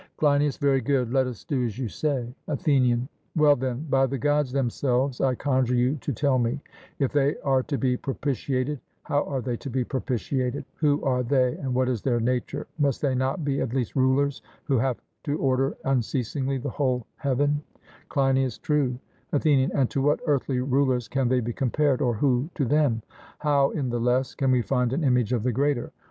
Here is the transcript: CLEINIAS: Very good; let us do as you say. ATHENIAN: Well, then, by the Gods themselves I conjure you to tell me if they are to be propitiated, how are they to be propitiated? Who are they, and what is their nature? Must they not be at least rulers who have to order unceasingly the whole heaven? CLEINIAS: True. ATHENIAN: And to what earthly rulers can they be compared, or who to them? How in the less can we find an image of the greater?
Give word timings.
CLEINIAS: 0.17 0.57
Very 0.57 0.81
good; 0.81 1.13
let 1.13 1.27
us 1.27 1.43
do 1.43 1.63
as 1.63 1.77
you 1.77 1.87
say. 1.87 2.33
ATHENIAN: 2.47 3.07
Well, 3.35 3.55
then, 3.55 3.85
by 3.87 4.07
the 4.07 4.17
Gods 4.17 4.51
themselves 4.51 5.21
I 5.21 5.35
conjure 5.35 5.75
you 5.75 5.95
to 5.97 6.11
tell 6.11 6.39
me 6.39 6.59
if 6.97 7.13
they 7.13 7.37
are 7.41 7.61
to 7.61 7.77
be 7.77 7.97
propitiated, 7.97 8.79
how 9.03 9.23
are 9.25 9.41
they 9.41 9.55
to 9.57 9.69
be 9.69 9.83
propitiated? 9.83 10.65
Who 10.77 11.03
are 11.03 11.21
they, 11.21 11.53
and 11.57 11.75
what 11.75 11.87
is 11.87 12.01
their 12.01 12.19
nature? 12.19 12.65
Must 12.79 12.99
they 12.99 13.13
not 13.13 13.45
be 13.45 13.61
at 13.61 13.75
least 13.75 13.95
rulers 13.95 14.41
who 14.63 14.79
have 14.79 14.99
to 15.25 15.37
order 15.37 15.77
unceasingly 15.85 16.57
the 16.57 16.67
whole 16.71 17.05
heaven? 17.17 17.61
CLEINIAS: 18.09 18.57
True. 18.57 18.97
ATHENIAN: 19.33 19.71
And 19.75 19.87
to 19.91 20.01
what 20.01 20.19
earthly 20.25 20.61
rulers 20.61 21.07
can 21.07 21.27
they 21.27 21.41
be 21.41 21.53
compared, 21.53 22.01
or 22.01 22.15
who 22.15 22.49
to 22.55 22.65
them? 22.65 23.03
How 23.37 23.69
in 23.69 23.91
the 23.91 23.99
less 23.99 24.33
can 24.33 24.49
we 24.49 24.63
find 24.63 24.93
an 24.93 25.03
image 25.03 25.31
of 25.31 25.43
the 25.43 25.51
greater? 25.51 25.91